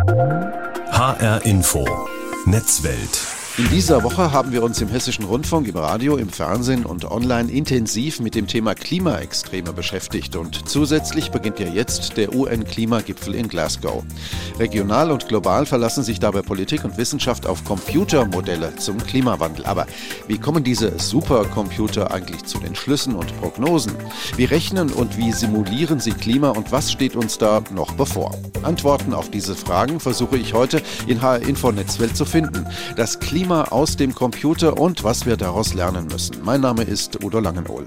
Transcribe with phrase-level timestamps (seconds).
[0.00, 1.84] HR Info.
[2.46, 7.04] Netzwelt in dieser Woche haben wir uns im Hessischen Rundfunk, im Radio, im Fernsehen und
[7.04, 13.48] online intensiv mit dem Thema Klimaextreme beschäftigt und zusätzlich beginnt ja jetzt der UN-Klimagipfel in
[13.48, 14.04] Glasgow.
[14.58, 19.66] Regional und global verlassen sich dabei Politik und Wissenschaft auf Computermodelle zum Klimawandel.
[19.66, 19.86] Aber
[20.28, 23.92] wie kommen diese Supercomputer eigentlich zu den Schlüssen und Prognosen?
[24.36, 28.34] Wie rechnen und wie simulieren sie Klima und was steht uns da noch bevor?
[28.62, 32.66] Antworten auf diese Fragen versuche ich heute in HR Info Netzwelt zu finden.
[32.96, 36.44] Das Klima Klima aus dem Computer und was wir daraus lernen müssen.
[36.44, 37.86] Mein Name ist Udo Langenohl.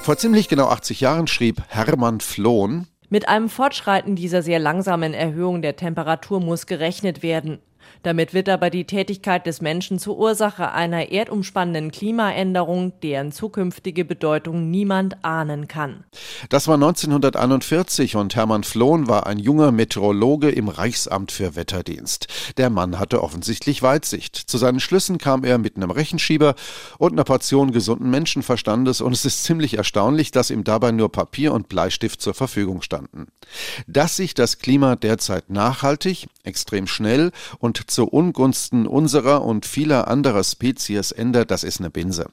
[0.00, 5.60] Vor ziemlich genau 80 Jahren schrieb Hermann Flohn, mit einem Fortschreiten dieser sehr langsamen Erhöhung
[5.60, 7.58] der Temperatur muss gerechnet werden.
[8.02, 14.70] Damit wird aber die Tätigkeit des Menschen zur Ursache einer erdumspannenden Klimaänderung, deren zukünftige Bedeutung
[14.70, 16.04] niemand ahnen kann.
[16.48, 22.26] Das war 1941 und Hermann Flohn war ein junger Meteorologe im Reichsamt für Wetterdienst.
[22.56, 24.36] Der Mann hatte offensichtlich Weitsicht.
[24.36, 26.54] Zu seinen Schlüssen kam er mit einem Rechenschieber
[26.98, 31.52] und einer Portion gesunden Menschenverstandes und es ist ziemlich erstaunlich, dass ihm dabei nur Papier
[31.52, 33.26] und Bleistift zur Verfügung standen.
[33.86, 40.44] Dass sich das Klima derzeit nachhaltig, extrem schnell und zu Ungunsten unserer und vieler anderer
[40.44, 42.26] Spezies ändert, das ist eine Binse.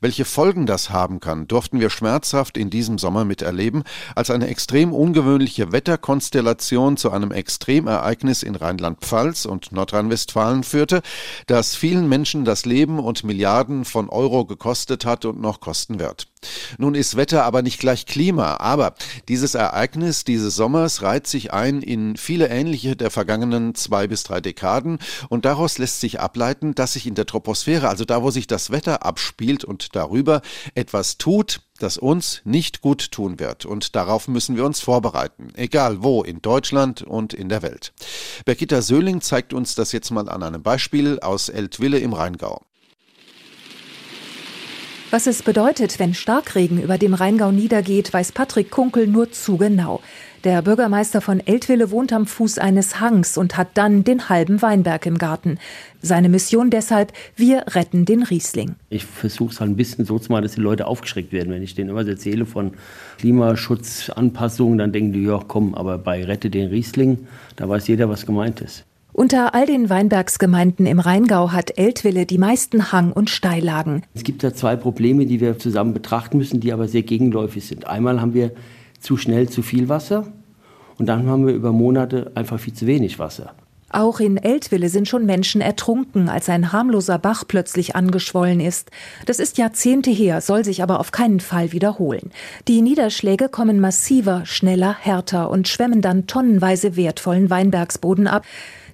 [0.00, 3.84] Welche Folgen das haben kann, durften wir schmerzhaft in diesem Sommer miterleben,
[4.14, 11.02] als eine extrem ungewöhnliche Wetterkonstellation zu einem Extremereignis in Rheinland-Pfalz und Nordrhein-Westfalen führte,
[11.46, 16.28] das vielen Menschen das Leben und Milliarden von Euro gekostet hat und noch kosten wird.
[16.78, 18.94] Nun ist Wetter aber nicht gleich Klima, aber
[19.28, 24.40] dieses Ereignis dieses Sommers reiht sich ein in viele ähnliche der vergangenen zwei bis drei
[24.40, 24.81] Dekaden
[25.28, 28.70] und daraus lässt sich ableiten, dass sich in der Troposphäre, also da, wo sich das
[28.70, 30.42] Wetter abspielt und darüber
[30.74, 33.64] etwas tut, das uns nicht gut tun wird.
[33.66, 35.48] Und darauf müssen wir uns vorbereiten.
[35.54, 37.92] Egal wo, in Deutschland und in der Welt.
[38.44, 42.62] Birgitta Söhling zeigt uns das jetzt mal an einem Beispiel aus Eltville im Rheingau.
[45.12, 50.00] Was es bedeutet, wenn Starkregen über dem Rheingau niedergeht, weiß Patrick Kunkel nur zu genau.
[50.44, 55.06] Der Bürgermeister von Eltville wohnt am Fuß eines Hangs und hat dann den halben Weinberg
[55.06, 55.58] im Garten.
[56.00, 58.74] Seine Mission deshalb, wir retten den Riesling.
[58.90, 61.52] Ich versuche es halt ein bisschen so zu machen, dass die Leute aufgeschreckt werden.
[61.52, 62.72] Wenn ich denen immer erzähle von
[63.18, 68.26] Klimaschutzanpassungen, dann denken die, ja komm, aber bei Rette den Riesling, da weiß jeder, was
[68.26, 68.84] gemeint ist.
[69.12, 74.02] Unter all den Weinbergsgemeinden im Rheingau hat Eltville die meisten Hang- und Steillagen.
[74.14, 77.86] Es gibt da zwei Probleme, die wir zusammen betrachten müssen, die aber sehr gegenläufig sind.
[77.86, 78.50] Einmal haben wir
[79.02, 80.26] zu schnell zu viel Wasser
[80.98, 83.54] und dann haben wir über Monate einfach viel zu wenig Wasser.
[83.92, 88.90] Auch in Eltville sind schon Menschen ertrunken, als ein harmloser Bach plötzlich angeschwollen ist.
[89.26, 92.30] Das ist Jahrzehnte her, soll sich aber auf keinen Fall wiederholen.
[92.68, 98.44] Die Niederschläge kommen massiver, schneller, härter und schwemmen dann tonnenweise wertvollen Weinbergsboden ab.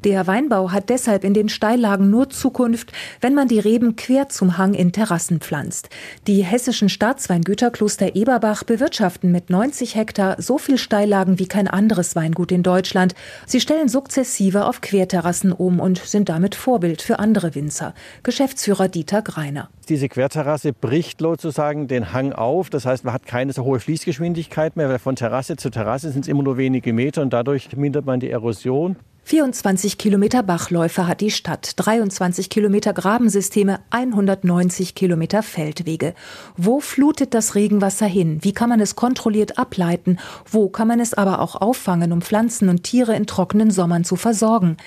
[0.04, 4.59] Der Weinbau hat deshalb in den Steillagen nur Zukunft, wenn man die Reben quer zum
[4.59, 5.88] Hang in Terrassen pflanzt.
[6.26, 12.14] Die hessischen Staatsweingüter Kloster Eberbach bewirtschaften mit 90 Hektar so viel Steillagen wie kein anderes
[12.16, 13.14] Weingut in Deutschland.
[13.47, 17.94] Sie stellen sukzessive auf Querterrassen um und sind damit Vorbild für andere Winzer.
[18.22, 19.69] Geschäftsführer Dieter Greiner.
[19.88, 22.70] Diese Querterrasse bricht sozusagen den Hang auf.
[22.70, 26.22] Das heißt, man hat keine so hohe Fließgeschwindigkeit mehr, weil von Terrasse zu Terrasse sind
[26.22, 28.97] es immer nur wenige Meter und dadurch mindert man die Erosion.
[29.28, 36.15] 24 Kilometer Bachläufe hat die Stadt, 23 Kilometer Grabensysteme, 190 Kilometer Feldwege.
[36.56, 38.39] Wo flutet das Regenwasser hin?
[38.41, 40.19] Wie kann man es kontrolliert ableiten?
[40.50, 44.16] Wo kann man es aber auch auffangen, um Pflanzen und Tiere in trockenen Sommern zu
[44.16, 44.78] versorgen?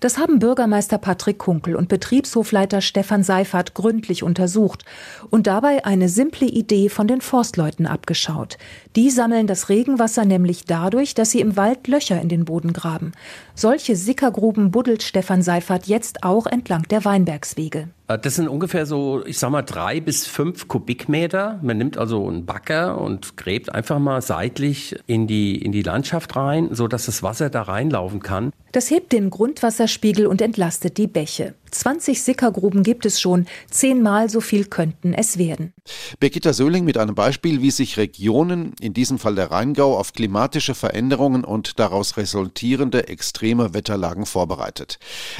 [0.00, 4.84] Das haben Bürgermeister Patrick Kunkel und Betriebshofleiter Stefan Seifert gründlich untersucht
[5.28, 8.56] und dabei eine simple Idee von den Forstleuten abgeschaut.
[8.96, 13.12] Die sammeln das Regenwasser nämlich dadurch, dass sie im Wald Löcher in den Boden graben.
[13.54, 17.88] Solche Sickergruben buddelt Stefan Seifert jetzt auch entlang der Weinbergswege.
[18.10, 21.60] Äh, das sind ungefähr so, ich sag mal, drei bis fünf Kubikmeter.
[21.62, 26.34] Man nimmt also einen Bagger und gräbt einfach mal seitlich in die, in die Landschaft
[26.36, 28.52] rein, so dass das Wasser da reinlaufen kann.
[28.72, 31.54] Das hebt den Grundwasserspiegel und entlastet die Bäche.
[31.70, 35.72] 20 Sickergruben gibt es schon, zehnmal so viel könnten es werden.
[36.18, 40.74] Birgitta Söhling mit einem Beispiel, wie sich Regionen, in diesem Fall der Rheingau, auf klimatische
[40.74, 44.98] Veränderungen und daraus resultierende extreme Wetterlagen vorbereitet.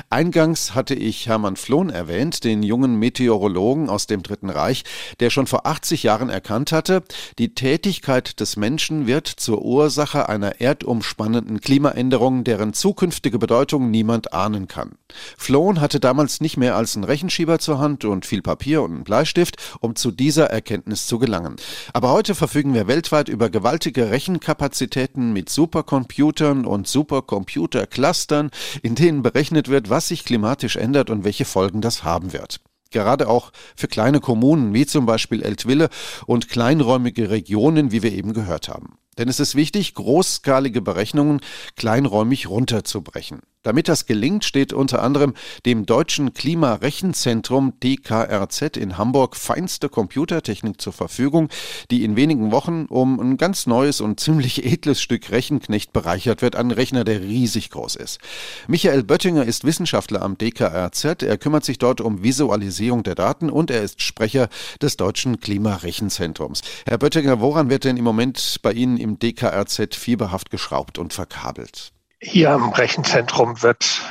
[0.09, 4.85] Eingangs hatte ich Hermann Flohn erwähnt, den den jungen Meteorologen aus dem Dritten Reich,
[5.19, 7.03] der schon vor 80 Jahren erkannt hatte,
[7.39, 14.69] die Tätigkeit des Menschen wird zur Ursache einer erdumspannenden Klimaänderung, deren zukünftige Bedeutung niemand ahnen
[14.69, 14.93] kann.
[15.37, 19.05] Flohn hatte damals nicht mehr als einen Rechenschieber zur Hand und viel Papier und einen
[19.05, 21.57] Bleistift, um zu dieser Erkenntnis zu gelangen.
[21.93, 28.51] Aber heute verfügen wir weltweit über gewaltige Rechenkapazitäten mit Supercomputern und Supercomputerclustern,
[28.83, 32.50] in denen berechnet wird, was sich klimatisch ändert und welche Folgen das haben wird.
[32.91, 35.89] Gerade auch für kleine Kommunen wie zum Beispiel Eltville
[36.27, 38.99] und kleinräumige Regionen, wie wir eben gehört haben.
[39.19, 41.41] Denn es ist wichtig, großskalige Berechnungen
[41.77, 43.41] kleinräumig runterzubrechen.
[43.63, 45.35] Damit das gelingt, steht unter anderem
[45.67, 51.51] dem Deutschen Klimarechenzentrum DKRZ in Hamburg feinste Computertechnik zur Verfügung,
[51.91, 56.57] die in wenigen Wochen um ein ganz neues und ziemlich edles Stück Rechenknecht bereichert wird,
[56.57, 58.19] ein Rechner, der riesig groß ist.
[58.67, 63.71] Michael Böttinger ist Wissenschaftler am DKRZ, er kümmert sich dort um Visualisierung der Daten und
[63.71, 64.49] er ist Sprecher
[64.81, 66.63] des Deutschen Klimarechenzentrums.
[66.87, 71.93] Herr Böttinger, woran wird denn im Moment bei Ihnen im DKRZ fieberhaft geschraubt und verkabelt?
[72.23, 74.03] Hier am Rechenzentrum wird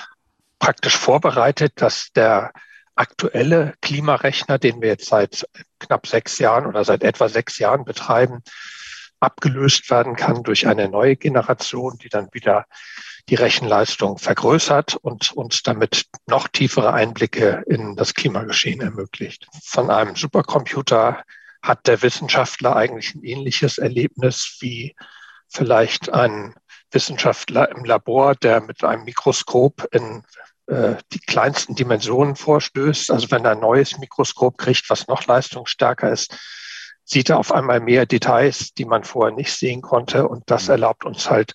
[0.57, 2.51] praktisch vorbereitet, dass der
[2.95, 5.47] aktuelle Klimarechner, den wir jetzt seit
[5.77, 8.41] knapp sechs Jahren oder seit etwa sechs Jahren betreiben,
[9.19, 12.65] abgelöst werden kann durch eine neue Generation, die dann wieder
[13.29, 19.47] die Rechenleistung vergrößert und uns damit noch tiefere Einblicke in das Klimageschehen ermöglicht.
[19.63, 21.23] Von einem Supercomputer
[21.61, 24.95] hat der Wissenschaftler eigentlich ein ähnliches Erlebnis wie
[25.47, 26.55] vielleicht ein
[26.91, 30.23] Wissenschaftler im Labor, der mit einem Mikroskop in
[30.67, 33.11] äh, die kleinsten Dimensionen vorstößt.
[33.11, 36.37] Also wenn er ein neues Mikroskop kriegt, was noch leistungsstärker ist,
[37.03, 40.27] sieht er auf einmal mehr Details, die man vorher nicht sehen konnte.
[40.27, 40.71] Und das mhm.
[40.71, 41.53] erlaubt uns halt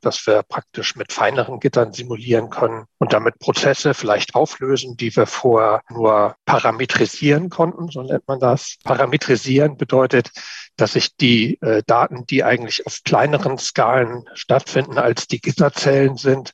[0.00, 5.26] dass wir praktisch mit feineren Gittern simulieren können und damit Prozesse vielleicht auflösen, die wir
[5.26, 8.76] vorher nur parametrisieren konnten, so nennt man das.
[8.84, 10.30] Parametrisieren bedeutet,
[10.76, 16.52] dass ich die äh, Daten, die eigentlich auf kleineren Skalen stattfinden, als die Gitterzellen sind,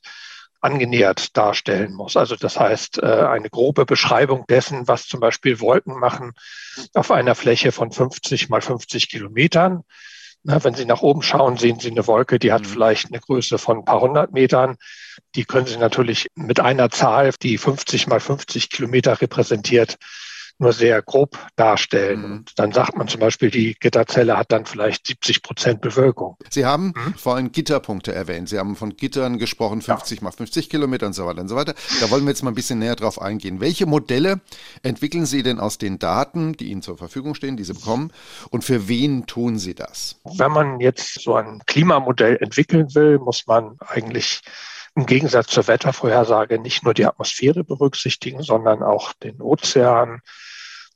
[0.65, 2.17] angenähert darstellen muss.
[2.17, 6.33] Also das heißt, äh, eine grobe Beschreibung dessen, was zum Beispiel Wolken machen
[6.95, 9.83] auf einer Fläche von 50 mal 50 Kilometern.
[10.47, 12.65] Na, wenn Sie nach oben schauen, sehen Sie eine Wolke, die hat mhm.
[12.65, 14.77] vielleicht eine Größe von ein paar hundert Metern.
[15.33, 19.97] Die können Sie natürlich mit einer Zahl, die 50 mal 50 Kilometer repräsentiert,
[20.57, 22.19] nur sehr grob darstellen.
[22.19, 22.25] Mhm.
[22.25, 26.37] Und dann sagt man zum Beispiel, die Gitterzelle hat dann vielleicht 70 Prozent Bewölkung.
[26.49, 27.13] Sie haben mhm.
[27.15, 28.49] vorhin Gitterpunkte erwähnt.
[28.49, 30.23] Sie haben von Gittern gesprochen, 50 ja.
[30.23, 31.73] mal 50 Kilometer und so weiter und so weiter.
[31.99, 33.59] Da wollen wir jetzt mal ein bisschen näher drauf eingehen.
[33.59, 34.41] Welche Modelle
[34.83, 38.11] entwickeln Sie denn aus den Daten, die Ihnen zur Verfügung stehen, die Sie bekommen?
[38.49, 40.19] Und für wen tun Sie das?
[40.23, 44.41] Wenn man jetzt so ein Klimamodell entwickeln will, muss man eigentlich
[44.95, 50.21] im Gegensatz zur Wettervorhersage nicht nur die Atmosphäre berücksichtigen, sondern auch den Ozean,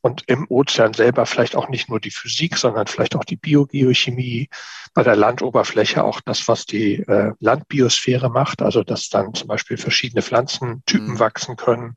[0.02, 4.50] und im Ozean selber vielleicht auch nicht nur die Physik, sondern vielleicht auch die Biogeochemie,
[4.94, 9.78] bei der Landoberfläche auch das, was die äh, Landbiosphäre macht, also dass dann zum Beispiel
[9.78, 11.20] verschiedene Pflanzentypen mhm.
[11.20, 11.96] wachsen können.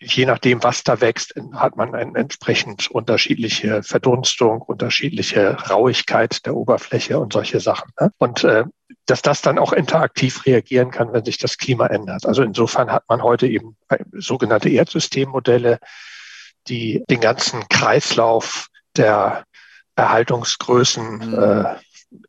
[0.00, 7.18] Je nachdem, was da wächst, hat man eine entsprechend unterschiedliche Verdunstung, unterschiedliche Rauigkeit der Oberfläche
[7.18, 7.90] und solche Sachen.
[8.00, 8.12] Ne?
[8.16, 8.64] Und äh,
[9.06, 12.26] dass das dann auch interaktiv reagieren kann, wenn sich das Klima ändert.
[12.26, 15.80] Also insofern hat man heute eben äh, sogenannte Erdsystemmodelle,
[16.68, 19.44] die den ganzen Kreislauf der
[19.96, 21.38] Erhaltungsgrößen, mhm.
[21.38, 21.74] äh,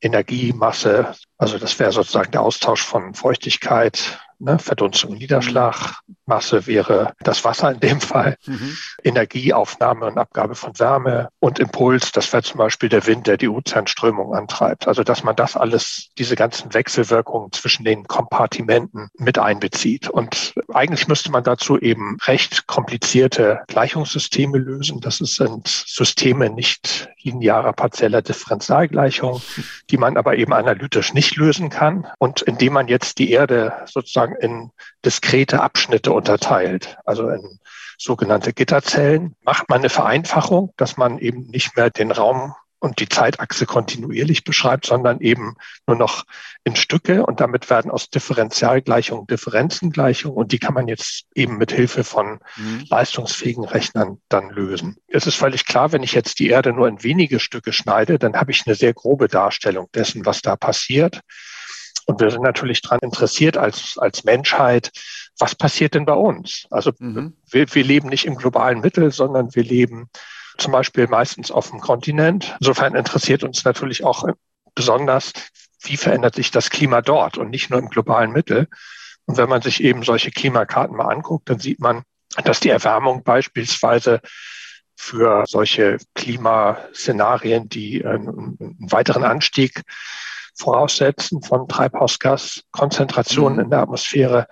[0.02, 4.58] Energiemasse, also das wäre sozusagen der Austausch von Feuchtigkeit, Ne?
[4.58, 6.00] Verdunstung, Niederschlag,
[6.30, 8.78] Masse wäre das Wasser in dem Fall, mhm.
[9.04, 13.50] Energieaufnahme und Abgabe von Wärme und Impuls, das wäre zum Beispiel der Wind, der die
[13.50, 14.88] Ozeanströmung antreibt.
[14.88, 20.10] Also dass man das alles, diese ganzen Wechselwirkungen zwischen den Kompartimenten mit einbezieht.
[20.10, 25.02] Und eigentlich müsste man dazu eben recht komplizierte Gleichungssysteme lösen.
[25.02, 29.42] Das sind Systeme nicht linearer partieller Differentialgleichungen,
[29.90, 32.08] die man aber eben analytisch nicht lösen kann.
[32.20, 34.72] Und indem man jetzt die Erde sozusagen in
[35.04, 37.60] diskrete Abschnitte unterteilt, also in
[37.98, 43.10] sogenannte Gitterzellen, macht man eine Vereinfachung, dass man eben nicht mehr den Raum und die
[43.10, 46.26] Zeitachse kontinuierlich beschreibt, sondern eben nur noch
[46.64, 51.72] in Stücke und damit werden aus Differentialgleichungen Differenzengleichungen und die kann man jetzt eben mit
[51.72, 52.86] Hilfe von mhm.
[52.90, 54.98] leistungsfähigen Rechnern dann lösen.
[55.08, 58.36] Es ist völlig klar, wenn ich jetzt die Erde nur in wenige Stücke schneide, dann
[58.36, 61.22] habe ich eine sehr grobe Darstellung dessen, was da passiert.
[62.10, 64.90] Und wir sind natürlich daran interessiert als, als Menschheit,
[65.38, 66.66] was passiert denn bei uns?
[66.72, 67.38] Also mhm.
[67.52, 70.10] wir, wir leben nicht im globalen Mittel, sondern wir leben
[70.58, 72.56] zum Beispiel meistens auf dem Kontinent.
[72.60, 74.28] Insofern interessiert uns natürlich auch
[74.74, 75.34] besonders,
[75.84, 78.68] wie verändert sich das Klima dort und nicht nur im globalen Mittel.
[79.26, 82.02] Und wenn man sich eben solche Klimakarten mal anguckt, dann sieht man,
[82.44, 84.20] dass die Erwärmung beispielsweise
[84.96, 89.84] für solche Klimaszenarien, die einen, einen weiteren Anstieg
[90.60, 93.64] voraussetzen von Treibhausgaskonzentrationen mhm.
[93.64, 94.48] in der Atmosphäre,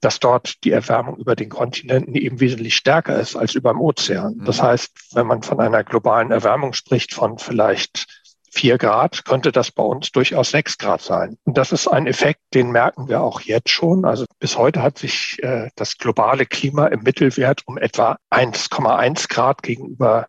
[0.00, 4.42] dass dort die Erwärmung über den Kontinenten eben wesentlich stärker ist als über dem Ozean.
[4.44, 4.62] Das mhm.
[4.62, 8.06] heißt, wenn man von einer globalen Erwärmung spricht von vielleicht
[8.54, 11.36] vier Grad, könnte das bei uns durchaus sechs Grad sein.
[11.44, 14.04] Und das ist ein Effekt, den merken wir auch jetzt schon.
[14.04, 19.62] Also bis heute hat sich äh, das globale Klima im Mittelwert um etwa 1,1 Grad
[19.62, 20.28] gegenüber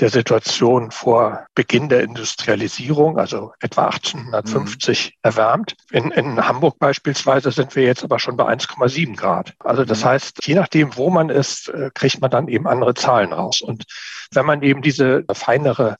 [0.00, 5.18] der Situation vor Beginn der Industrialisierung, also etwa 1850, mhm.
[5.22, 5.74] erwärmt.
[5.90, 9.54] In, in Hamburg beispielsweise sind wir jetzt aber schon bei 1,7 Grad.
[9.58, 10.08] Also das mhm.
[10.08, 13.62] heißt, je nachdem, wo man ist, äh, kriegt man dann eben andere Zahlen raus.
[13.62, 13.84] Und
[14.32, 15.96] wenn man eben diese feinere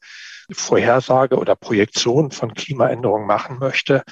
[0.53, 4.03] Vorhersage oder Projektion von Klimaänderungen machen möchte,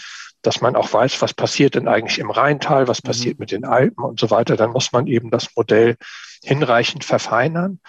[0.41, 3.09] dass man auch weiß, was passiert denn eigentlich im Rheintal, was mhm.
[3.09, 5.97] passiert mit den Alpen und so weiter, dann muss man eben das Modell
[6.43, 7.81] hinreichend verfeinern.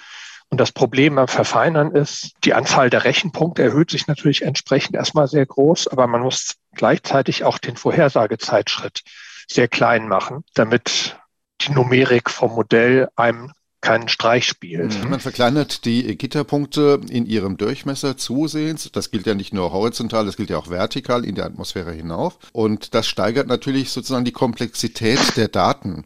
[0.49, 5.27] Und das Problem beim Verfeinern ist, die Anzahl der Rechenpunkte erhöht sich natürlich entsprechend erstmal
[5.27, 9.01] sehr groß, aber man muss gleichzeitig auch den Vorhersagezeitschritt
[9.47, 11.17] sehr klein machen, damit
[11.61, 15.03] die Numerik vom Modell einem keinen Streich spielt.
[15.03, 15.11] Mhm.
[15.11, 18.89] Man verkleinert die Gitterpunkte in ihrem Durchmesser zusehends.
[18.91, 22.39] Das gilt ja nicht nur horizontal, das gilt ja auch vertikal in der Atmosphäre hinauf.
[22.51, 26.05] Und das steigert natürlich sozusagen die Komplexität der Daten,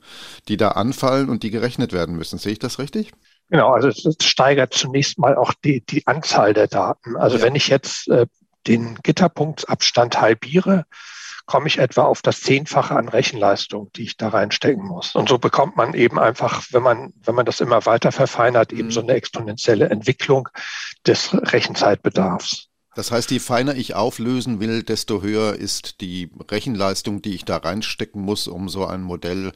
[0.49, 2.37] die da anfallen und die gerechnet werden müssen.
[2.37, 3.13] Sehe ich das richtig?
[3.49, 7.17] Genau, also es steigert zunächst mal auch die, die Anzahl der Daten.
[7.17, 7.43] Also ja.
[7.43, 8.27] wenn ich jetzt äh,
[8.67, 10.85] den Gitterpunktabstand halbiere,
[11.47, 15.15] komme ich etwa auf das Zehnfache an Rechenleistung, die ich da reinstecken muss.
[15.15, 18.91] Und so bekommt man eben einfach, wenn man, wenn man das immer weiter verfeinert, eben
[18.91, 20.47] so eine exponentielle Entwicklung
[21.07, 22.68] des Rechenzeitbedarfs.
[22.95, 27.57] Das heißt, je feiner ich auflösen will, desto höher ist die Rechenleistung, die ich da
[27.57, 29.51] reinstecken muss, um so ein Modell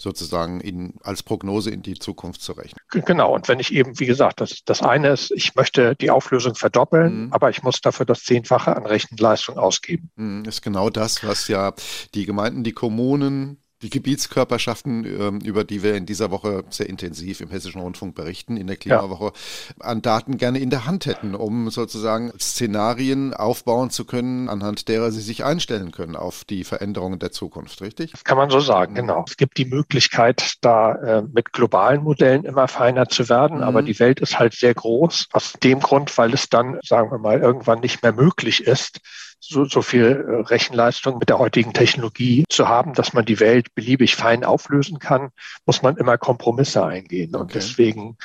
[0.00, 2.78] sozusagen in, als Prognose in die Zukunft zu rechnen.
[2.88, 3.34] Genau.
[3.34, 7.26] Und wenn ich eben, wie gesagt, das, das eine ist, ich möchte die Auflösung verdoppeln,
[7.26, 7.32] mhm.
[7.32, 10.10] aber ich muss dafür das Zehnfache an Rechenleistung ausgeben.
[10.16, 11.74] Mhm, ist genau das, was ja
[12.14, 17.40] die Gemeinden, die Kommunen, die Gebietskörperschaften, ähm, über die wir in dieser Woche sehr intensiv
[17.40, 19.84] im Hessischen Rundfunk berichten, in der Klimawoche, ja.
[19.84, 25.10] an Daten gerne in der Hand hätten, um sozusagen Szenarien aufbauen zu können, anhand derer
[25.10, 28.12] sie sich einstellen können auf die Veränderungen der Zukunft, richtig?
[28.12, 29.24] Das kann man so sagen, genau.
[29.26, 33.62] Es gibt die Möglichkeit, da äh, mit globalen Modellen immer feiner zu werden, mhm.
[33.62, 37.18] aber die Welt ist halt sehr groß, aus dem Grund, weil es dann, sagen wir
[37.18, 39.00] mal, irgendwann nicht mehr möglich ist,
[39.40, 43.74] so, so viel äh, Rechenleistung mit der heutigen Technologie zu haben, dass man die Welt
[43.74, 45.30] beliebig fein auflösen kann,
[45.66, 47.34] muss man immer Kompromisse eingehen.
[47.34, 47.42] Okay.
[47.42, 48.16] Und deswegen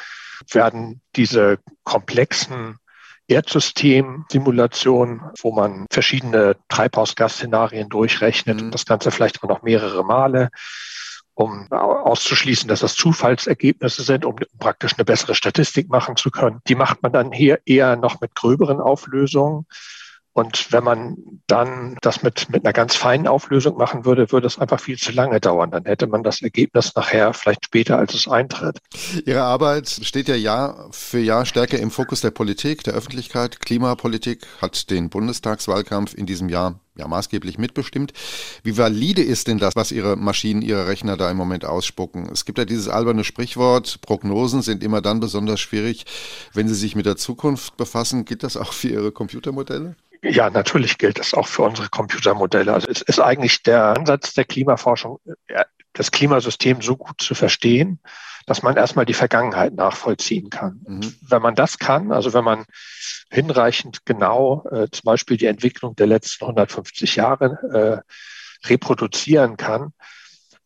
[0.51, 2.77] werden diese komplexen
[3.27, 8.71] Erdsystem-Simulationen, wo man verschiedene Treibhausgasszenarien durchrechnet mhm.
[8.71, 10.49] das Ganze vielleicht auch noch mehrere Male,
[11.33, 16.59] um auszuschließen, dass das Zufallsergebnisse sind, um praktisch eine bessere Statistik machen zu können.
[16.67, 19.65] Die macht man dann hier eher noch mit gröberen Auflösungen.
[20.35, 21.15] Und wenn man
[21.47, 25.13] dann das mit, mit einer ganz feinen Auflösung machen würde, würde es einfach viel zu
[25.13, 25.71] lange dauern.
[25.71, 28.79] Dann hätte man das Ergebnis nachher vielleicht später, als es eintritt.
[29.25, 33.61] Ihre Arbeit steht ja Jahr für Jahr stärker im Fokus der Politik, der Öffentlichkeit.
[33.61, 38.11] Klimapolitik hat den Bundestagswahlkampf in diesem Jahr ja maßgeblich mitbestimmt.
[38.63, 42.27] Wie valide ist denn das, was Ihre Maschinen, Ihre Rechner da im Moment ausspucken?
[42.31, 46.05] Es gibt ja dieses alberne Sprichwort, Prognosen sind immer dann besonders schwierig,
[46.53, 48.25] wenn sie sich mit der Zukunft befassen.
[48.25, 49.95] Gilt das auch für Ihre Computermodelle?
[50.27, 52.73] Ja, natürlich gilt das auch für unsere Computermodelle.
[52.73, 55.19] Also es ist eigentlich der Ansatz der Klimaforschung,
[55.93, 57.99] das Klimasystem so gut zu verstehen,
[58.47, 60.81] dass man erstmal die Vergangenheit nachvollziehen kann.
[60.87, 61.15] Mhm.
[61.21, 62.65] Wenn man das kann, also wenn man
[63.29, 69.93] hinreichend genau äh, zum Beispiel die Entwicklung der letzten 150 Jahre äh, reproduzieren kann,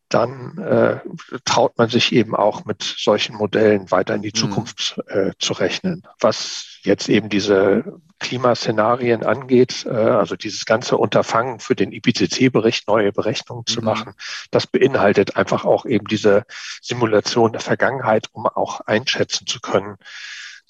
[0.09, 0.99] dann äh,
[1.45, 4.39] traut man sich eben auch mit solchen Modellen weiter in die mhm.
[4.39, 6.03] Zukunft äh, zu rechnen.
[6.19, 13.11] Was jetzt eben diese Klimaszenarien angeht, äh, also dieses ganze Unterfangen für den IPCC-Bericht, neue
[13.11, 13.71] Berechnungen mhm.
[13.71, 14.13] zu machen,
[14.51, 16.43] das beinhaltet einfach auch eben diese
[16.81, 19.95] Simulation der Vergangenheit, um auch einschätzen zu können,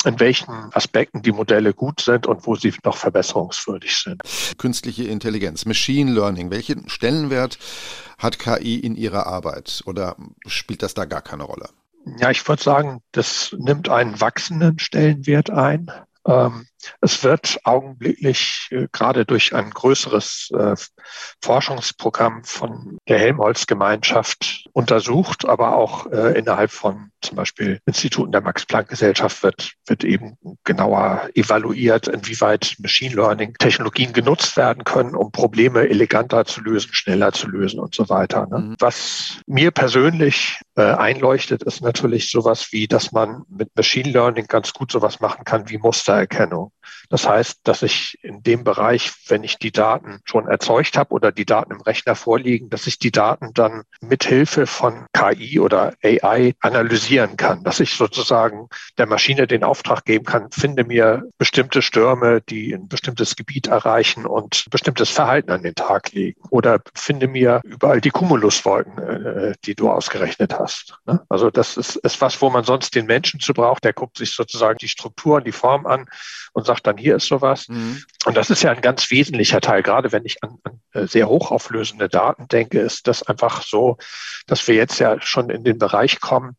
[0.06, 4.22] in welchen Aspekten die Modelle gut sind und wo sie noch verbesserungswürdig sind.
[4.58, 7.58] Künstliche Intelligenz, Machine Learning, welchen Stellenwert
[8.18, 11.70] hat KI in Ihrer Arbeit oder spielt das da gar keine Rolle?
[12.18, 15.92] Ja, ich würde sagen, das nimmt einen wachsenden Stellenwert ein.
[16.26, 16.68] Ähm,
[17.02, 20.76] Es wird augenblicklich äh, gerade durch ein größeres äh,
[21.42, 29.44] Forschungsprogramm von der Helmholtz-Gemeinschaft untersucht, aber auch äh, innerhalb von zum Beispiel Instituten der Max-Planck-Gesellschaft
[29.44, 36.62] wird, wird eben genauer evaluiert, inwieweit Machine Learning-Technologien genutzt werden können, um Probleme eleganter zu
[36.62, 38.48] lösen, schneller zu lösen und so weiter.
[38.48, 38.60] Ne?
[38.60, 38.76] Mhm.
[38.80, 44.94] Was mir persönlich einleuchtet, ist natürlich sowas wie, dass man mit Machine Learning ganz gut
[44.94, 46.69] sowas machen kann wie Mustererkennung.
[46.70, 46.79] know
[47.10, 51.32] Das heißt, dass ich in dem Bereich, wenn ich die Daten schon erzeugt habe oder
[51.32, 56.54] die Daten im Rechner vorliegen, dass ich die Daten dann mithilfe von KI oder AI
[56.60, 58.68] analysieren kann, dass ich sozusagen
[58.98, 64.26] der Maschine den Auftrag geben kann, finde mir bestimmte Stürme, die ein bestimmtes Gebiet erreichen
[64.26, 69.76] und bestimmtes Verhalten an den Tag legen oder finde mir überall die Cumuluswolken, äh, die
[69.76, 70.98] du ausgerechnet hast.
[71.06, 71.22] Ne?
[71.30, 73.84] Also das ist, ist was, wo man sonst den Menschen zu braucht.
[73.84, 76.06] Der guckt sich sozusagen die Struktur und die Form an
[76.54, 77.68] und sagt dann, hier ist sowas.
[77.68, 78.04] Mhm.
[78.26, 79.84] Und das ist ja ein ganz wesentlicher Teil.
[79.84, 83.98] Gerade wenn ich an, an äh, sehr hochauflösende Daten denke, ist das einfach so,
[84.48, 86.56] dass wir jetzt ja schon in den Bereich kommen,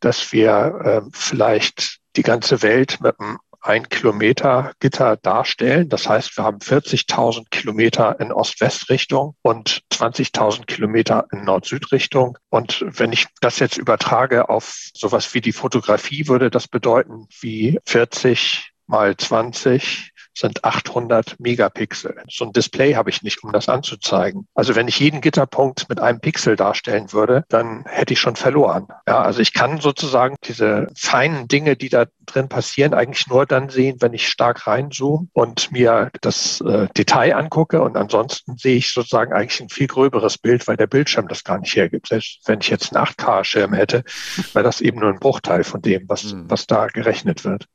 [0.00, 5.88] dass wir äh, vielleicht die ganze Welt mit einem ein Kilometer Gitter darstellen.
[5.88, 12.38] Das heißt, wir haben 40.000 Kilometer in Ost-West-Richtung und 20.000 Kilometer in Nord-Süd-Richtung.
[12.48, 17.80] Und wenn ich das jetzt übertrage auf sowas wie die Fotografie, würde das bedeuten, wie
[17.86, 22.22] 40 mal 20 sind 800 Megapixel.
[22.28, 24.46] So ein Display habe ich nicht, um das anzuzeigen.
[24.54, 28.88] Also wenn ich jeden Gitterpunkt mit einem Pixel darstellen würde, dann hätte ich schon verloren.
[29.08, 33.68] Ja, also ich kann sozusagen diese feinen Dinge, die da drin passieren, eigentlich nur dann
[33.70, 37.80] sehen, wenn ich stark reinzoome und mir das äh, Detail angucke.
[37.80, 41.58] Und ansonsten sehe ich sozusagen eigentlich ein viel gröberes Bild, weil der Bildschirm das gar
[41.58, 42.08] nicht hergibt.
[42.08, 44.04] Selbst wenn ich jetzt einen 8K-Schirm hätte,
[44.52, 46.50] wäre das eben nur ein Bruchteil von dem, was, mhm.
[46.50, 47.66] was da gerechnet wird.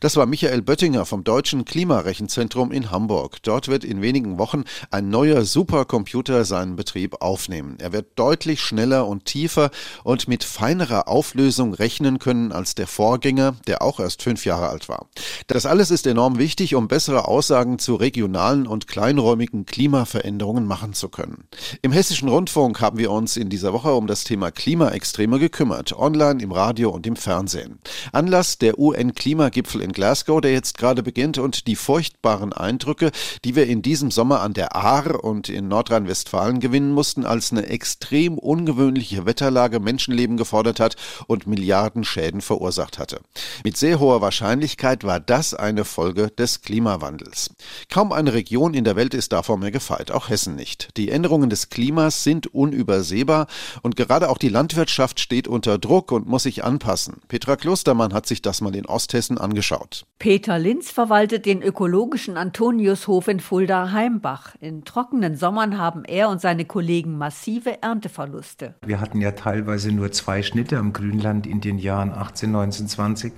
[0.00, 3.42] Das war Michael Böttinger vom Deutschen Klimarechenzentrum in Hamburg.
[3.42, 7.76] Dort wird in wenigen Wochen ein neuer Supercomputer seinen Betrieb aufnehmen.
[7.80, 9.70] Er wird deutlich schneller und tiefer
[10.04, 14.88] und mit feinerer Auflösung rechnen können als der Vorgänger, der auch erst fünf Jahre alt
[14.88, 15.06] war.
[15.46, 21.08] Das alles ist enorm wichtig, um bessere Aussagen zu regionalen und kleinräumigen Klimaveränderungen machen zu
[21.08, 21.44] können.
[21.82, 26.42] Im Hessischen Rundfunk haben wir uns in dieser Woche um das Thema Klimaextreme gekümmert, online,
[26.42, 27.78] im Radio und im Fernsehen.
[28.12, 33.12] Anlass der UN-Klimagipfel Gipfel in Glasgow, der jetzt gerade beginnt, und die furchtbaren Eindrücke,
[33.44, 37.66] die wir in diesem Sommer an der Ahr und in Nordrhein-Westfalen gewinnen mussten, als eine
[37.66, 40.96] extrem ungewöhnliche Wetterlage Menschenleben gefordert hat
[41.28, 43.20] und Milliarden Schäden verursacht hatte.
[43.62, 47.50] Mit sehr hoher Wahrscheinlichkeit war das eine Folge des Klimawandels.
[47.88, 50.88] Kaum eine Region in der Welt ist davor mehr gefeit, auch Hessen nicht.
[50.96, 53.46] Die Änderungen des Klimas sind unübersehbar
[53.82, 57.22] und gerade auch die Landwirtschaft steht unter Druck und muss sich anpassen.
[57.28, 60.06] Petra Klostermann hat sich das mal in Osthessen angeschaut angeschaut.
[60.18, 64.54] Peter Linz verwaltet den ökologischen Antoniushof in Fulda-Heimbach.
[64.60, 68.74] In trockenen Sommern haben er und seine Kollegen massive Ernteverluste.
[68.84, 73.32] Wir hatten ja teilweise nur zwei Schnitte am Grünland in den Jahren 18, 19, 20.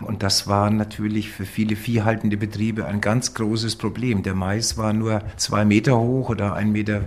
[0.00, 4.22] Und das war natürlich für viele viehhaltende Betriebe ein ganz großes Problem.
[4.22, 7.02] Der Mais war nur zwei Meter hoch oder 1,50 Meter,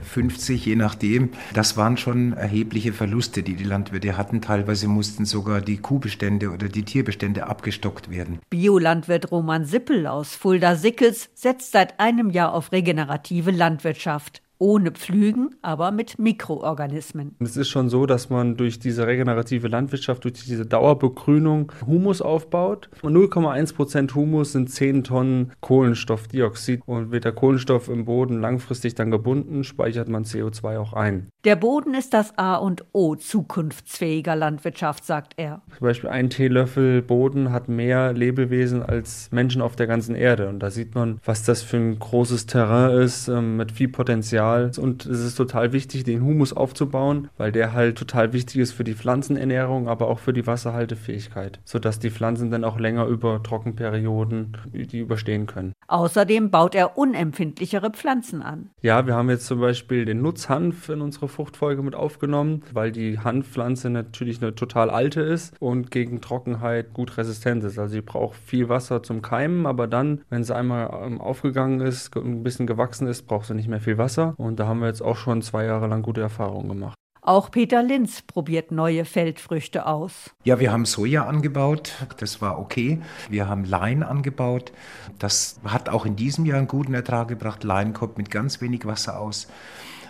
[0.65, 1.30] je nachdem.
[1.54, 4.41] Das waren schon erhebliche Verluste, die die Landwirte hatten.
[4.41, 8.39] Teilweise mussten sogar die Kuhbestände oder die Tierbestände abgestockt werden.
[8.49, 15.91] Biolandwirt Roman Sippel aus Fulda-Sickels setzt seit einem Jahr auf regenerative Landwirtschaft ohne Pflügen, aber
[15.91, 17.36] mit Mikroorganismen.
[17.39, 22.89] Es ist schon so, dass man durch diese regenerative Landwirtschaft, durch diese Dauerbegrünung Humus aufbaut.
[23.02, 29.12] 0,1 Prozent Humus sind 10 Tonnen Kohlenstoffdioxid und wird der Kohlenstoff im Boden langfristig dann
[29.12, 31.30] gebunden, speichert man CO2 auch ein.
[31.45, 35.62] Der Boden ist das A und O zukunftsfähiger Landwirtschaft, sagt er.
[35.78, 40.50] Zum Beispiel ein Teelöffel Boden hat mehr Lebewesen als Menschen auf der ganzen Erde.
[40.50, 44.49] Und da sieht man, was das für ein großes Terrain ist, ähm, mit viel Potenzial
[44.50, 44.72] Material.
[44.78, 48.84] Und es ist total wichtig, den Humus aufzubauen, weil der halt total wichtig ist für
[48.84, 54.58] die Pflanzenernährung, aber auch für die Wasserhaltefähigkeit, sodass die Pflanzen dann auch länger über Trockenperioden
[54.74, 55.74] die überstehen können.
[55.88, 58.70] Außerdem baut er unempfindlichere Pflanzen an.
[58.82, 63.20] Ja, wir haben jetzt zum Beispiel den Nutzhanf in unsere Fruchtfolge mit aufgenommen, weil die
[63.20, 67.80] Hanfpflanze natürlich eine total alte ist und gegen Trockenheit gut resistent ist.
[67.80, 72.16] Also sie braucht viel Wasser zum Keimen, aber dann, wenn sie einmal ähm, aufgegangen ist,
[72.16, 74.36] ein bisschen gewachsen ist, braucht sie nicht mehr viel Wasser.
[74.39, 76.95] Und da haben wir jetzt auch schon zwei Jahre lang gute Erfahrungen gemacht.
[77.21, 80.32] Auch Peter Linz probiert neue Feldfrüchte aus.
[80.45, 83.02] Ja, wir haben Soja angebaut, das war okay.
[83.30, 84.71] Wir haben Lein angebaut,
[85.19, 87.65] das hat auch in diesem Jahr einen guten Ertrag gebracht.
[87.65, 89.49] Lein kommt mit ganz wenig Wasser aus.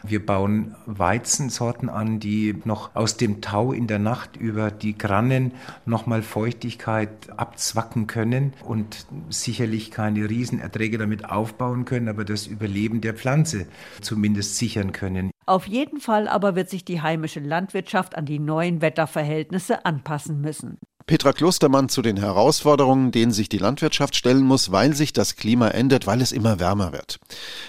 [0.03, 5.53] Wir bauen Weizensorten an, die noch aus dem Tau in der Nacht über die Grannen
[5.85, 13.13] nochmal Feuchtigkeit abzwacken können und sicherlich keine Riesenerträge damit aufbauen können, aber das Überleben der
[13.13, 13.67] Pflanze
[14.01, 15.31] zumindest sichern können.
[15.45, 20.77] Auf jeden Fall aber wird sich die heimische Landwirtschaft an die neuen Wetterverhältnisse anpassen müssen.
[21.09, 25.69] Petra Klostermann zu den Herausforderungen, denen sich die Landwirtschaft stellen muss, weil sich das Klima
[25.69, 27.19] ändert, weil es immer wärmer wird.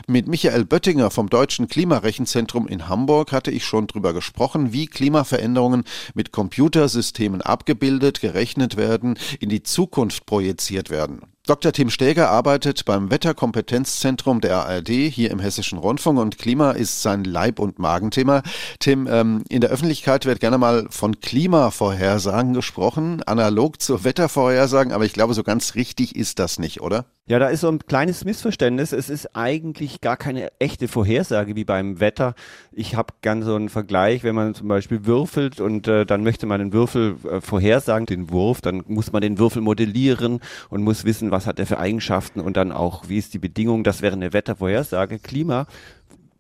[0.07, 5.85] Mit Michael Böttinger vom Deutschen Klimarechenzentrum in Hamburg hatte ich schon drüber gesprochen, wie Klimaveränderungen
[6.12, 11.22] mit Computersystemen abgebildet, gerechnet werden, in die Zukunft projiziert werden.
[11.50, 11.72] Dr.
[11.72, 17.24] Tim Stäger arbeitet beim Wetterkompetenzzentrum der ARD hier im Hessischen Rundfunk und Klima ist sein
[17.24, 18.44] Leib- und Magenthema.
[18.78, 25.04] Tim, ähm, in der Öffentlichkeit wird gerne mal von Klimavorhersagen gesprochen, analog zu Wettervorhersagen, aber
[25.04, 27.06] ich glaube, so ganz richtig ist das nicht, oder?
[27.30, 28.90] Ja, da ist so ein kleines Missverständnis.
[28.90, 32.34] Es ist eigentlich gar keine echte Vorhersage wie beim Wetter.
[32.72, 36.46] Ich habe gern so einen Vergleich, wenn man zum Beispiel würfelt und äh, dann möchte
[36.46, 40.40] man den Würfel äh, vorhersagen, den Wurf, dann muss man den Würfel modellieren
[40.70, 43.84] und muss wissen, was hat er für Eigenschaften und dann auch, wie ist die Bedingung.
[43.84, 45.20] Das wäre eine Wettervorhersage.
[45.20, 45.68] Klima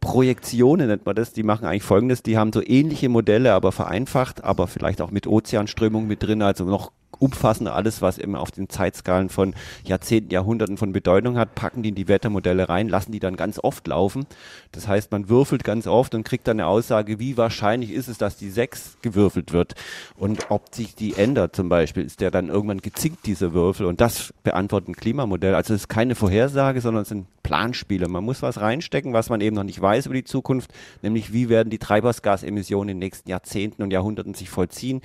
[0.00, 4.42] Projektionen nennt man das, die machen eigentlich folgendes, die haben so ähnliche Modelle, aber vereinfacht,
[4.42, 8.68] aber vielleicht auch mit Ozeanströmung mit drin, also noch umfassender alles, was eben auf den
[8.68, 13.20] Zeitskalen von Jahrzehnten, Jahrhunderten von Bedeutung hat, packen die in die Wettermodelle rein, lassen die
[13.20, 14.26] dann ganz oft laufen.
[14.72, 18.18] Das heißt, man würfelt ganz oft und kriegt dann eine Aussage, wie wahrscheinlich ist es,
[18.18, 19.74] dass die 6 gewürfelt wird
[20.16, 24.00] und ob sich die ändert zum Beispiel, ist der dann irgendwann gezinkt, dieser Würfel und
[24.00, 25.54] das beantwortet ein Klimamodell.
[25.54, 28.08] Also es ist keine Vorhersage, sondern es sind Planspiele.
[28.08, 31.48] Man muss was reinstecken, was man eben noch nicht weiß über die Zukunft, nämlich wie
[31.48, 35.00] werden die Treibhausgasemissionen in den nächsten Jahrzehnten und Jahrhunderten sich vollziehen.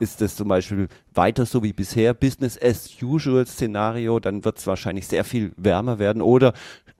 [0.00, 4.66] Ist es zum Beispiel weiter so wie bisher, Business as usual Szenario, dann wird es
[4.66, 6.52] wahrscheinlich sehr viel wärmer werden oder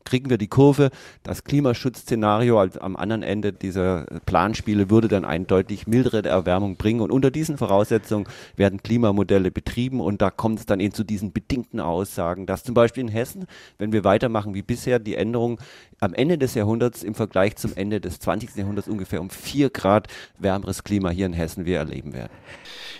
[0.04, 0.90] kriegen wir die Kurve.
[1.22, 7.00] Das Klimaschutz-Szenario am anderen Ende dieser Planspiele würde dann eine deutlich mildere Erwärmung bringen.
[7.00, 11.32] Und unter diesen Voraussetzungen werden Klimamodelle betrieben und da kommt es dann eben zu diesen
[11.32, 13.46] bedingten Aussagen, dass zum Beispiel in Hessen,
[13.78, 15.58] wenn wir weitermachen wie bisher, die Änderung
[16.00, 18.56] am Ende des Jahrhunderts im Vergleich zum Ende des 20.
[18.56, 22.32] Jahrhunderts ungefähr um vier Grad wärmeres Klima hier in Hessen wir erleben werden.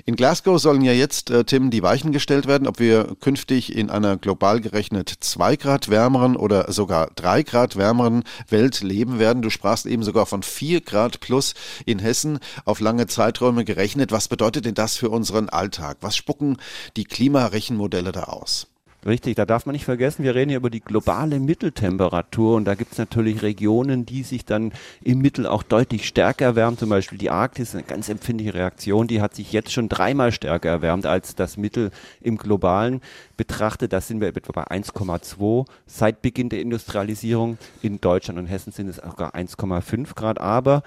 [0.07, 3.91] In Glasgow sollen ja jetzt, äh, Tim, die Weichen gestellt werden, ob wir künftig in
[3.91, 9.43] einer global gerechnet zwei Grad wärmeren oder sogar drei Grad wärmeren Welt leben werden.
[9.43, 11.55] Du sprachst eben sogar von vier Grad plus
[11.85, 14.13] in Hessen auf lange Zeiträume gerechnet.
[14.13, 15.99] Was bedeutet denn das für unseren Alltag?
[16.01, 16.59] Was spucken
[16.97, 18.69] die Klimarechenmodelle da aus?
[19.07, 22.75] Richtig, da darf man nicht vergessen, wir reden hier über die globale Mitteltemperatur und da
[22.75, 26.79] gibt es natürlich Regionen, die sich dann im Mittel auch deutlich stärker erwärmen.
[26.79, 30.71] Zum Beispiel die Arktis, eine ganz empfindliche Reaktion, die hat sich jetzt schon dreimal stärker
[30.71, 31.91] erwärmt als das Mittel
[32.23, 33.03] im globalen
[33.37, 33.93] betrachtet.
[33.93, 37.59] Da sind wir etwa bei 1,2 seit Beginn der Industrialisierung.
[37.83, 40.41] In Deutschland und Hessen sind es sogar 1,5 Grad.
[40.41, 40.83] Aber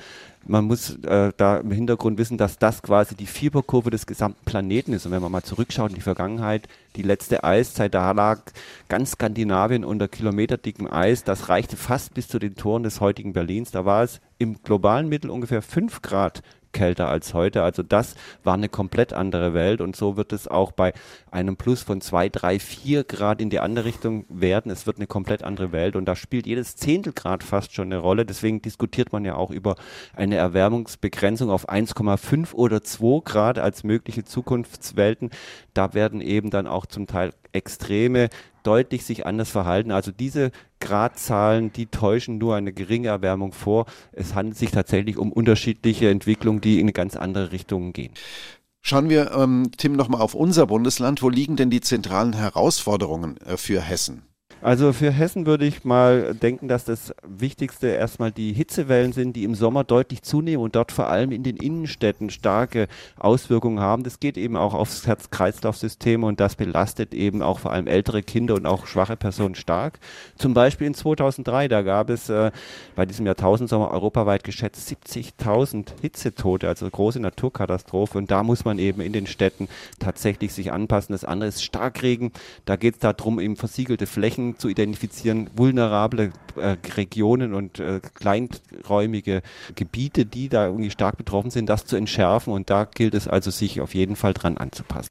[0.46, 4.94] man muss äh, da im Hintergrund wissen, dass das quasi die Fieberkurve des gesamten Planeten
[4.94, 5.06] ist.
[5.06, 8.40] Und wenn man mal zurückschaut in die Vergangenheit, die letzte Eiszeit, da lag
[8.88, 11.24] ganz Skandinavien unter kilometerdickem Eis.
[11.24, 13.72] Das reichte fast bis zu den Toren des heutigen Berlins.
[13.72, 16.42] Da war es im globalen Mittel ungefähr 5 Grad
[16.78, 17.64] kälter als heute.
[17.64, 20.94] Also das war eine komplett andere Welt und so wird es auch bei
[21.32, 24.72] einem Plus von zwei, drei, vier Grad in die andere Richtung werden.
[24.72, 28.26] Es wird eine komplett andere Welt und da spielt jedes Zehntelgrad fast schon eine Rolle.
[28.26, 29.76] Deswegen diskutiert man ja auch über
[30.14, 35.32] eine Erwärmungsbegrenzung auf 1,5 oder 2 Grad als mögliche Zukunftswelten.
[35.74, 38.30] Da werden eben dann auch zum Teil Extreme
[38.62, 39.92] deutlich sich anders verhalten.
[39.92, 40.52] Also diese
[40.88, 43.86] Gradzahlen, die täuschen nur eine geringe Erwärmung vor.
[44.14, 48.14] Es handelt sich tatsächlich um unterschiedliche Entwicklungen, die in ganz andere Richtung gehen.
[48.82, 51.22] Schauen wir, ähm, Tim, nochmal auf unser Bundesland.
[51.22, 54.27] Wo liegen denn die zentralen Herausforderungen äh, für Hessen?
[54.62, 59.44] Also für Hessen würde ich mal denken, dass das Wichtigste erstmal die Hitzewellen sind, die
[59.44, 62.88] im Sommer deutlich zunehmen und dort vor allem in den Innenstädten starke
[63.20, 64.04] Auswirkungen haben.
[64.04, 68.56] Das geht eben auch aufs Herz-Kreislauf-System und das belastet eben auch vor allem ältere Kinder
[68.56, 70.00] und auch schwache Personen stark.
[70.38, 72.52] Zum Beispiel in 2003, da gab es äh,
[72.96, 79.02] bei diesem Jahrtausendsommer europaweit geschätzt 70.000 Hitzetote, also große Naturkatastrophe und da muss man eben
[79.02, 79.68] in den Städten
[80.00, 81.14] tatsächlich sich anpassen.
[81.14, 82.32] Das andere ist Starkregen.
[82.66, 89.42] Da geht es darum, eben versiegelte Flächen zu identifizieren, vulnerable äh, Regionen und äh, kleinräumige
[89.76, 93.52] Gebiete, die da irgendwie stark betroffen sind, das zu entschärfen und da gilt es also,
[93.52, 95.10] sich auf jeden Fall dran anzupassen.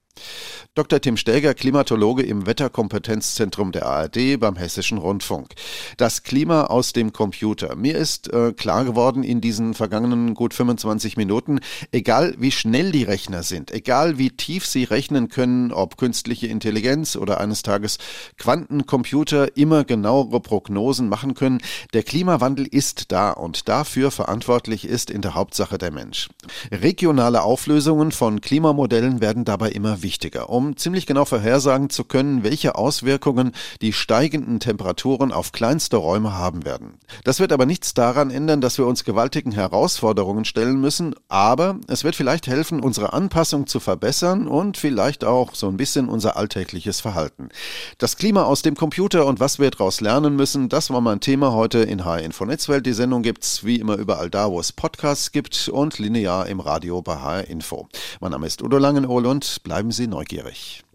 [0.75, 1.01] Dr.
[1.01, 5.55] Tim Stäger, Klimatologe im Wetterkompetenzzentrum der ARD beim Hessischen Rundfunk.
[5.97, 7.77] Das Klima aus dem Computer.
[7.77, 11.61] Mir ist äh, klar geworden in diesen vergangenen gut 25 Minuten,
[11.93, 17.17] egal wie schnell die Rechner sind, egal wie tief sie rechnen können, ob künstliche Intelligenz
[17.17, 17.97] oder eines Tages
[18.37, 21.63] Quantencomputer immer genauere Prognosen machen können,
[21.95, 26.29] der Klimawandel ist da und dafür verantwortlich ist in der Hauptsache der Mensch.
[26.71, 30.06] Regionale Auflösungen von Klimamodellen werden dabei immer wichtiger,
[30.47, 36.65] um ziemlich genau vorhersagen zu können, welche Auswirkungen die steigenden Temperaturen auf kleinste Räume haben
[36.65, 36.99] werden.
[37.25, 42.05] Das wird aber nichts daran ändern, dass wir uns gewaltigen Herausforderungen stellen müssen, aber es
[42.05, 47.01] wird vielleicht helfen, unsere Anpassung zu verbessern und vielleicht auch so ein bisschen unser alltägliches
[47.01, 47.49] Verhalten.
[47.99, 51.53] Das Klima aus dem Computer und was wir daraus lernen müssen, das war mein Thema
[51.53, 52.87] heute in HR Info Netzwelt.
[52.87, 57.03] Die Sendung gibt's wie immer überall da, wo es Podcasts gibt und linear im Radio
[57.03, 57.89] bei HR Info.
[58.21, 60.86] Mein Name ist Udo Langenohl und bleiben Sie neugierig.